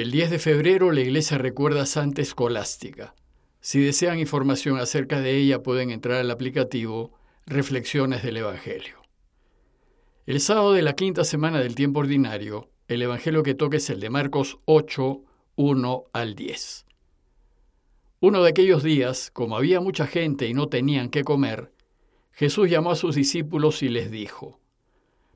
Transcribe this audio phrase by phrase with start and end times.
[0.00, 3.14] El 10 de febrero la iglesia recuerda a Santa Escolástica.
[3.60, 7.12] Si desean información acerca de ella pueden entrar al aplicativo
[7.44, 9.02] Reflexiones del Evangelio.
[10.24, 14.00] El sábado de la quinta semana del tiempo ordinario, el Evangelio que toca es el
[14.00, 15.22] de Marcos 8,
[15.56, 16.86] 1 al 10.
[18.20, 21.74] Uno de aquellos días, como había mucha gente y no tenían qué comer,
[22.32, 24.60] Jesús llamó a sus discípulos y les dijo,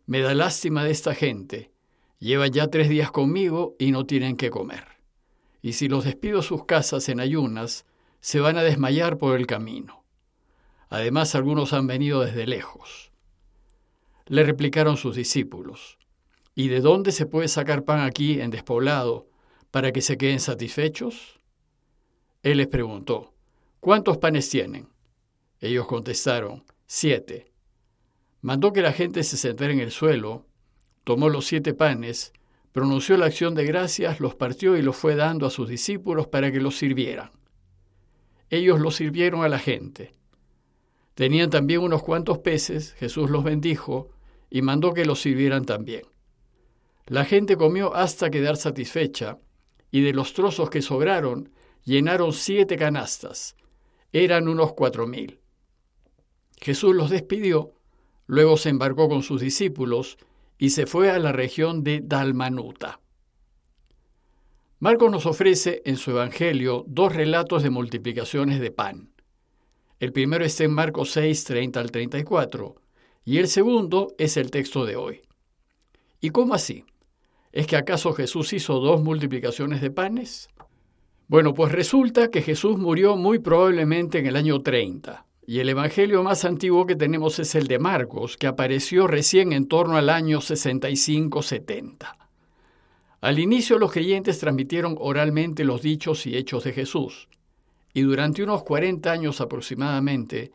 [0.07, 1.71] Me da lástima de esta gente,
[2.19, 4.87] llevan ya tres días conmigo y no tienen qué comer.
[5.63, 7.87] Y si los despido a sus casas en ayunas,
[8.21, 10.05] se van a desmayar por el camino.
[10.89, 13.13] Además, algunos han venido desde lejos.
[14.27, 15.99] Le replicaron sus discípulos,
[16.55, 19.29] ¿y de dónde se puede sacar pan aquí en despoblado
[19.71, 21.41] para que se queden satisfechos?
[22.43, 23.35] Él les preguntó,
[23.81, 24.89] ¿cuántos panes tienen?
[25.61, 27.53] Ellos contestaron, siete.
[28.41, 30.47] Mandó que la gente se sentara en el suelo,
[31.05, 32.33] tomó los siete panes,
[32.73, 36.51] pronunció la acción de gracias, los partió y los fue dando a sus discípulos para
[36.51, 37.31] que los sirvieran.
[38.51, 40.13] Ellos los sirvieron a la gente.
[41.15, 44.11] Tenían también unos cuantos peces, Jesús los bendijo
[44.51, 46.03] y mandó que los sirvieran también.
[47.07, 49.39] La gente comió hasta quedar satisfecha,
[49.91, 51.51] y de los trozos que sobraron,
[51.85, 53.57] llenaron siete canastas.
[54.13, 55.41] Eran unos cuatro mil.
[56.61, 57.75] Jesús los despidió,
[58.27, 60.19] luego se embarcó con sus discípulos
[60.59, 63.01] y se fue a la región de Dalmanuta.
[64.81, 69.11] Marcos nos ofrece en su Evangelio dos relatos de multiplicaciones de pan.
[70.01, 72.75] El primero está en Marcos 6, 30 al 34,
[73.25, 75.23] y el segundo es el texto de hoy.
[76.21, 76.85] ¿Y cómo así?
[77.53, 80.49] ¿Es que acaso Jesús hizo dos multiplicaciones de panes?
[81.29, 86.23] Bueno, pues resulta que Jesús murió muy probablemente en el año 30, y el Evangelio
[86.23, 90.41] más antiguo que tenemos es el de Marcos, que apareció recién en torno al año
[90.41, 92.17] 65-70.
[93.21, 97.29] Al inicio los creyentes transmitieron oralmente los dichos y hechos de Jesús,
[97.93, 100.53] y durante unos 40 años aproximadamente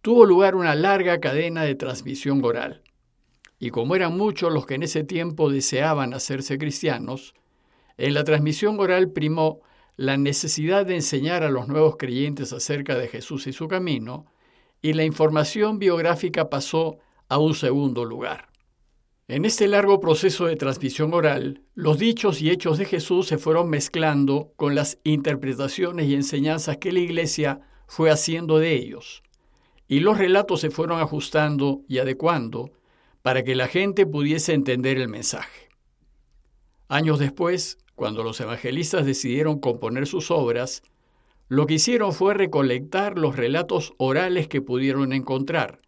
[0.00, 2.82] tuvo lugar una larga cadena de transmisión oral.
[3.58, 7.34] Y como eran muchos los que en ese tiempo deseaban hacerse cristianos,
[7.96, 9.60] en la transmisión oral primó
[9.96, 14.26] la necesidad de enseñar a los nuevos creyentes acerca de Jesús y su camino,
[14.80, 16.98] y la información biográfica pasó
[17.28, 18.48] a un segundo lugar.
[19.28, 23.70] En este largo proceso de transmisión oral, los dichos y hechos de Jesús se fueron
[23.70, 29.22] mezclando con las interpretaciones y enseñanzas que la Iglesia fue haciendo de ellos,
[29.86, 32.72] y los relatos se fueron ajustando y adecuando
[33.22, 35.68] para que la gente pudiese entender el mensaje.
[36.88, 40.82] Años después, cuando los evangelistas decidieron componer sus obras,
[41.48, 45.80] lo que hicieron fue recolectar los relatos orales que pudieron encontrar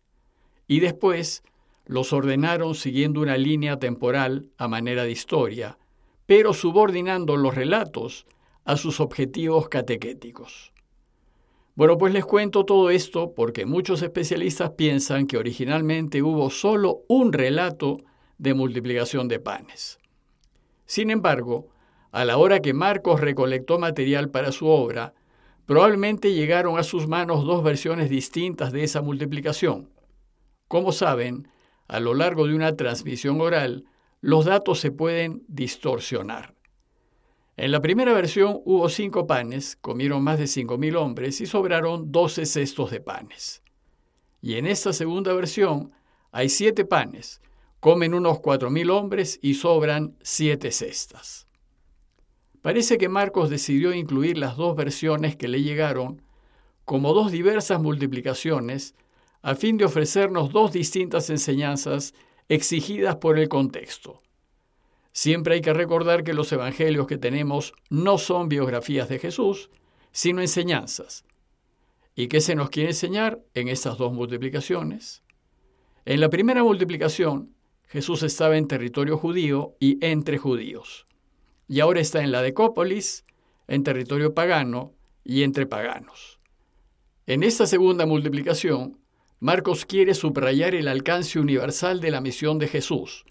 [0.66, 1.42] y después
[1.86, 5.78] los ordenaron siguiendo una línea temporal a manera de historia,
[6.26, 8.26] pero subordinando los relatos
[8.64, 10.72] a sus objetivos catequéticos.
[11.76, 17.32] Bueno, pues les cuento todo esto porque muchos especialistas piensan que originalmente hubo solo un
[17.32, 17.98] relato
[18.38, 19.98] de multiplicación de panes.
[20.86, 21.68] Sin embargo,
[22.14, 25.14] a la hora que Marcos recolectó material para su obra,
[25.66, 29.90] probablemente llegaron a sus manos dos versiones distintas de esa multiplicación.
[30.68, 31.48] Como saben,
[31.88, 33.86] a lo largo de una transmisión oral,
[34.20, 36.54] los datos se pueden distorsionar.
[37.56, 42.12] En la primera versión hubo cinco panes, comieron más de cinco mil hombres y sobraron
[42.12, 43.60] doce cestos de panes.
[44.40, 45.90] Y en esta segunda versión
[46.30, 47.40] hay siete panes,
[47.80, 51.48] comen unos cuatro mil hombres y sobran siete cestas.
[52.64, 56.22] Parece que Marcos decidió incluir las dos versiones que le llegaron
[56.86, 58.94] como dos diversas multiplicaciones
[59.42, 62.14] a fin de ofrecernos dos distintas enseñanzas
[62.48, 64.22] exigidas por el contexto.
[65.12, 69.68] Siempre hay que recordar que los evangelios que tenemos no son biografías de Jesús,
[70.10, 71.26] sino enseñanzas.
[72.14, 75.22] ¿Y qué se nos quiere enseñar en estas dos multiplicaciones?
[76.06, 77.54] En la primera multiplicación,
[77.88, 81.04] Jesús estaba en territorio judío y entre judíos
[81.68, 83.24] y ahora está en la Decópolis,
[83.68, 84.92] en territorio pagano
[85.24, 86.40] y entre paganos.
[87.26, 88.98] En esta segunda multiplicación,
[89.40, 93.24] Marcos quiere subrayar el alcance universal de la misión de Jesús,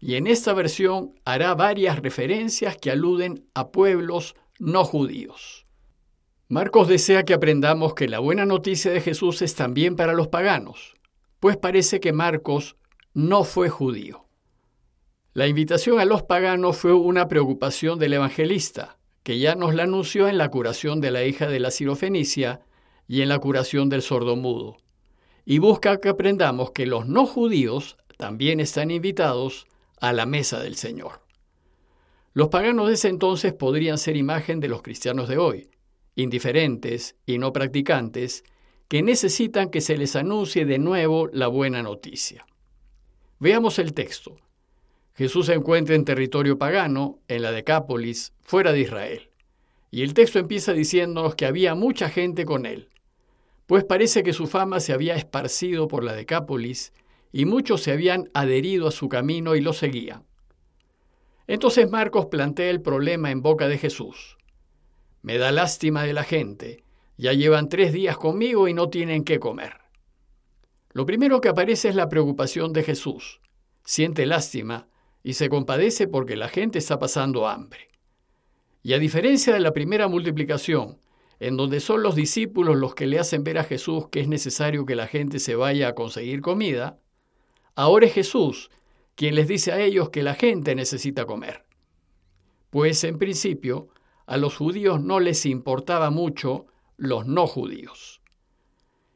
[0.00, 5.64] y en esta versión hará varias referencias que aluden a pueblos no judíos.
[6.48, 10.94] Marcos desea que aprendamos que la buena noticia de Jesús es también para los paganos,
[11.40, 12.76] pues parece que Marcos
[13.14, 14.26] no fue judío.
[15.34, 20.28] La invitación a los paganos fue una preocupación del evangelista, que ya nos la anunció
[20.28, 22.60] en la curación de la hija de la sirofenicia
[23.08, 24.76] y en la curación del sordomudo.
[25.46, 29.66] Y busca que aprendamos que los no judíos también están invitados
[30.00, 31.22] a la mesa del Señor.
[32.34, 35.70] Los paganos de ese entonces podrían ser imagen de los cristianos de hoy,
[36.14, 38.44] indiferentes y no practicantes,
[38.86, 42.44] que necesitan que se les anuncie de nuevo la buena noticia.
[43.38, 44.36] Veamos el texto.
[45.14, 49.30] Jesús se encuentra en territorio pagano, en la Decápolis, fuera de Israel.
[49.90, 52.88] Y el texto empieza diciéndonos que había mucha gente con él,
[53.66, 56.92] pues parece que su fama se había esparcido por la Decápolis
[57.30, 60.24] y muchos se habían adherido a su camino y lo seguían.
[61.46, 64.38] Entonces Marcos plantea el problema en boca de Jesús.
[65.20, 66.84] Me da lástima de la gente,
[67.18, 69.74] ya llevan tres días conmigo y no tienen qué comer.
[70.92, 73.40] Lo primero que aparece es la preocupación de Jesús.
[73.84, 74.88] Siente lástima
[75.22, 77.88] y se compadece porque la gente está pasando hambre.
[78.82, 80.98] Y a diferencia de la primera multiplicación,
[81.38, 84.86] en donde son los discípulos los que le hacen ver a Jesús que es necesario
[84.86, 86.98] que la gente se vaya a conseguir comida,
[87.74, 88.70] ahora es Jesús
[89.14, 91.64] quien les dice a ellos que la gente necesita comer.
[92.70, 93.88] Pues en principio
[94.26, 96.66] a los judíos no les importaba mucho
[96.96, 98.20] los no judíos.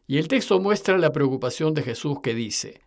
[0.07, 2.83] Y el texto muestra la preocupación de Jesús que dice,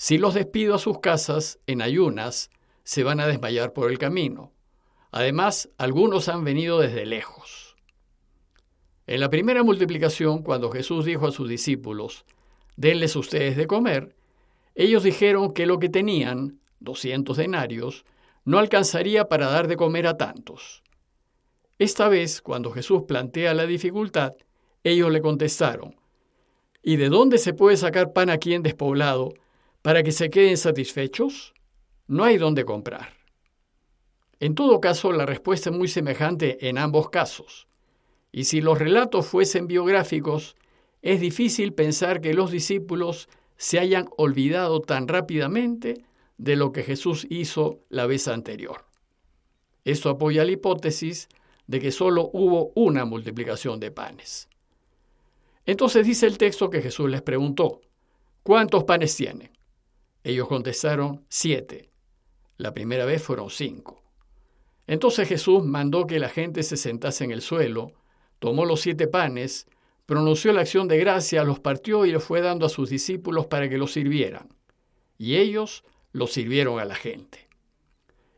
[0.00, 2.48] si los despido a sus casas en ayunas,
[2.84, 4.50] se van a desmayar por el camino.
[5.10, 7.76] Además, algunos han venido desde lejos.
[9.06, 12.24] En la primera multiplicación, cuando Jesús dijo a sus discípulos,
[12.76, 14.16] denles ustedes de comer,
[14.74, 18.06] ellos dijeron que lo que tenían, 200 denarios,
[18.46, 20.82] no alcanzaría para dar de comer a tantos.
[21.78, 24.32] Esta vez, cuando Jesús plantea la dificultad,
[24.82, 25.94] ellos le contestaron,
[26.82, 29.34] ¿y de dónde se puede sacar pan aquí en despoblado
[29.82, 31.54] para que se queden satisfechos?
[32.06, 33.14] No hay dónde comprar.
[34.40, 37.66] En todo caso, la respuesta es muy semejante en ambos casos.
[38.32, 40.56] Y si los relatos fuesen biográficos,
[41.02, 46.04] es difícil pensar que los discípulos se hayan olvidado tan rápidamente
[46.38, 48.86] de lo que Jesús hizo la vez anterior.
[49.84, 51.28] Esto apoya la hipótesis
[51.66, 54.48] de que solo hubo una multiplicación de panes.
[55.66, 57.80] Entonces dice el texto que Jesús les preguntó,
[58.42, 59.50] ¿cuántos panes tienen?
[60.22, 61.90] Ellos contestaron, siete.
[62.56, 64.02] La primera vez fueron cinco.
[64.86, 67.92] Entonces Jesús mandó que la gente se sentase en el suelo,
[68.38, 69.66] tomó los siete panes,
[70.04, 73.68] pronunció la acción de gracia, los partió y los fue dando a sus discípulos para
[73.68, 74.48] que los sirvieran.
[75.16, 77.48] Y ellos los sirvieron a la gente.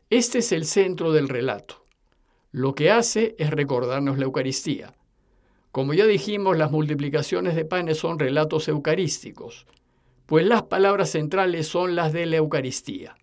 [0.09, 1.83] Este es el centro del relato.
[2.51, 4.93] Lo que hace es recordarnos la Eucaristía.
[5.71, 9.65] Como ya dijimos, las multiplicaciones de panes son relatos eucarísticos,
[10.33, 13.15] pues las palabras centrales son las de la Eucaristía.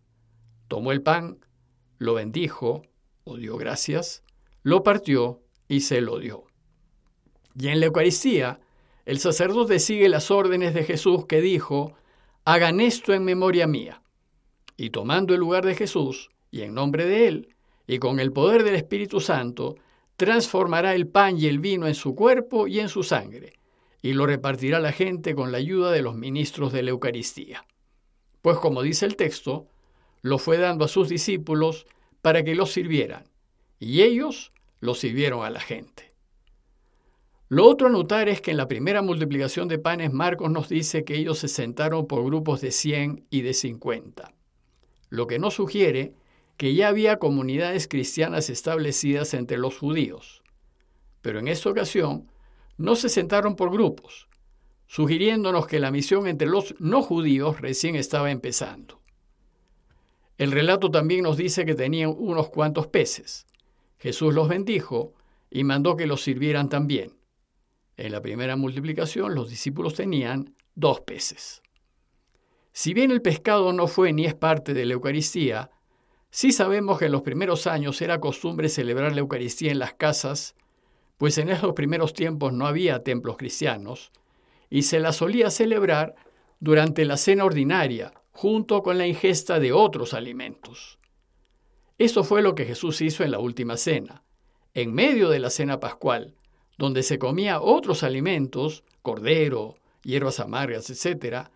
[0.68, 1.44] Tomó el pan,
[1.98, 2.82] lo bendijo,
[3.24, 4.22] o dio gracias,
[4.62, 6.44] lo partió y se lo dio.
[7.58, 8.60] Y en la Eucaristía,
[9.06, 11.94] el sacerdote sigue las órdenes de Jesús que dijo,
[12.44, 14.02] hagan esto en memoria mía.
[14.76, 17.56] Y tomando el lugar de Jesús, y en nombre de él,
[17.88, 19.74] y con el poder del Espíritu Santo,
[20.14, 23.54] transformará el pan y el vino en su cuerpo y en su sangre,
[24.02, 27.66] y lo repartirá la gente con la ayuda de los ministros de la Eucaristía.
[28.42, 29.66] Pues como dice el texto,
[30.22, 31.86] lo fue dando a sus discípulos
[32.22, 33.24] para que los sirvieran,
[33.78, 36.10] y ellos lo sirvieron a la gente.
[37.48, 41.04] Lo otro a notar es que en la primera multiplicación de panes Marcos nos dice
[41.04, 44.32] que ellos se sentaron por grupos de 100 y de 50,
[45.08, 46.14] lo que nos sugiere
[46.56, 50.42] que ya había comunidades cristianas establecidas entre los judíos.
[51.22, 52.30] Pero en esta ocasión
[52.80, 54.26] no se sentaron por grupos,
[54.86, 59.02] sugiriéndonos que la misión entre los no judíos recién estaba empezando.
[60.38, 63.46] El relato también nos dice que tenían unos cuantos peces.
[63.98, 65.12] Jesús los bendijo
[65.50, 67.18] y mandó que los sirvieran también.
[67.98, 71.60] En la primera multiplicación los discípulos tenían dos peces.
[72.72, 75.70] Si bien el pescado no fue ni es parte de la Eucaristía,
[76.30, 80.54] sí sabemos que en los primeros años era costumbre celebrar la Eucaristía en las casas,
[81.20, 84.10] pues en esos primeros tiempos no había templos cristianos,
[84.70, 86.14] y se la solía celebrar
[86.60, 90.98] durante la cena ordinaria, junto con la ingesta de otros alimentos.
[91.98, 94.22] Eso fue lo que Jesús hizo en la última cena.
[94.72, 96.32] En medio de la cena pascual,
[96.78, 101.48] donde se comía otros alimentos, cordero, hierbas amargas, etc.,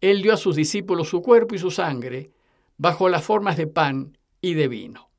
[0.00, 2.30] él dio a sus discípulos su cuerpo y su sangre
[2.78, 5.10] bajo las formas de pan y de vino.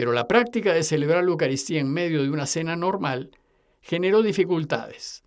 [0.00, 3.32] Pero la práctica de celebrar la Eucaristía en medio de una cena normal
[3.82, 5.22] generó dificultades.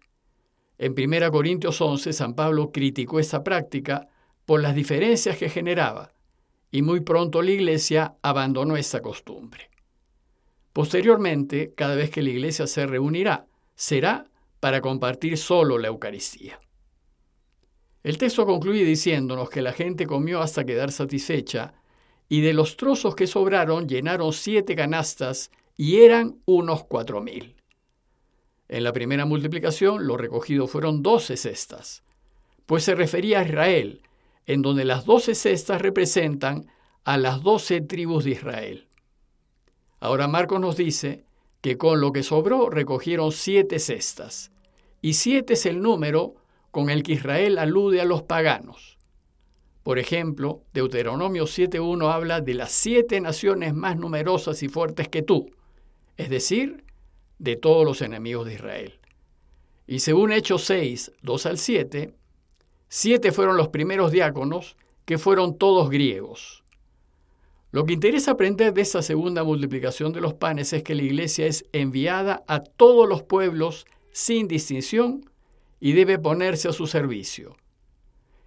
[0.79, 4.07] En 1 Corintios 11, San Pablo criticó esta práctica
[4.47, 6.15] por las diferencias que generaba,
[6.71, 9.69] y muy pronto la Iglesia abandonó esta costumbre.
[10.73, 14.25] Posteriormente, cada vez que la iglesia se reunirá, será
[14.59, 16.59] para compartir solo la Eucaristía.
[18.01, 21.75] El texto concluye diciéndonos que la gente comió hasta quedar satisfecha
[22.29, 27.55] y de los trozos que sobraron llenaron siete canastas y eran unos cuatro mil.
[28.69, 32.03] En la primera multiplicación lo recogido fueron doce cestas,
[32.65, 34.01] pues se refería a Israel,
[34.45, 36.67] en donde las doce cestas representan
[37.03, 38.87] a las doce tribus de Israel.
[39.99, 41.25] Ahora Marcos nos dice
[41.61, 44.51] que con lo que sobró recogieron siete cestas,
[45.01, 46.35] y siete es el número
[46.71, 48.97] con el que Israel alude a los paganos.
[49.83, 55.51] Por ejemplo, Deuteronomio 7.1 habla de las siete naciones más numerosas y fuertes que tú,
[56.15, 56.85] es decir,
[57.37, 58.99] de todos los enemigos de Israel.
[59.85, 62.13] Y según Hechos 6, 2 al 7,
[62.87, 66.63] siete fueron los primeros diáconos, que fueron todos griegos.
[67.71, 71.45] Lo que interesa aprender de esta segunda multiplicación de los panes es que la iglesia
[71.45, 75.29] es enviada a todos los pueblos sin distinción
[75.81, 77.57] y debe ponerse a su servicio.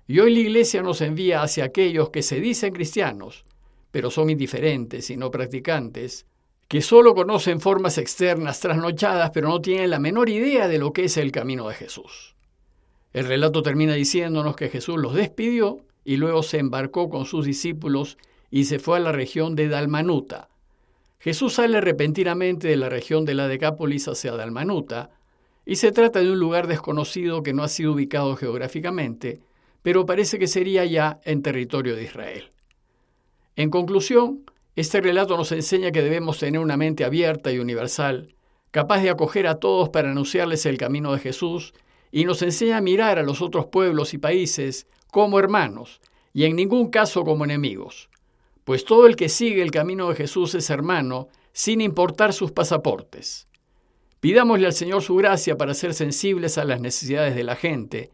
[0.07, 3.45] Y hoy la iglesia nos envía hacia aquellos que se dicen cristianos,
[3.91, 6.27] pero son indiferentes y no practicantes,
[6.69, 11.05] que solo conocen formas externas trasnochadas, pero no tienen la menor idea de lo que
[11.05, 12.35] es el camino de Jesús.
[13.13, 18.19] El relato termina diciéndonos que Jesús los despidió y luego se embarcó con sus discípulos
[18.51, 20.49] y se fue a la región de Dalmanuta.
[21.19, 25.11] Jesús sale repentinamente de la región de la Decápolis hacia Dalmanuta,
[25.65, 29.41] y se trata de un lugar desconocido que no ha sido ubicado geográficamente,
[29.87, 32.51] pero parece que sería ya en territorio de Israel.
[33.55, 34.43] En conclusión,
[34.75, 38.35] este relato nos enseña que debemos tener una mente abierta y universal,
[38.73, 41.73] capaz de acoger a todos para anunciarles el camino de Jesús,
[42.11, 46.01] y nos enseña a mirar a los otros pueblos y países como hermanos,
[46.33, 48.11] y en ningún caso como enemigos,
[48.65, 53.47] pues todo el que sigue el camino de Jesús es hermano, sin importar sus pasaportes.
[54.19, 58.11] Pidámosle al Señor su gracia para ser sensibles a las necesidades de la gente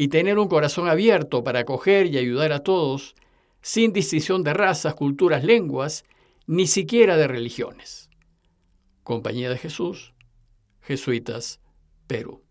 [0.00, 3.14] y tener un corazón abierto para acoger y ayudar a todos,
[3.60, 6.04] sin distinción de razas, culturas, lenguas,
[6.46, 8.08] ni siquiera de religiones.
[9.02, 10.14] Compañía de Jesús,
[10.80, 11.60] Jesuitas,
[12.06, 12.42] Perú.